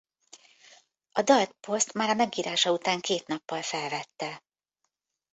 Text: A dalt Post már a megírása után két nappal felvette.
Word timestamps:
A 1.11 1.21
dalt 1.21 1.51
Post 1.59 1.93
már 1.93 2.09
a 2.09 2.13
megírása 2.13 2.71
után 2.71 2.99
két 3.01 3.27
nappal 3.27 3.61
felvette. 3.61 4.43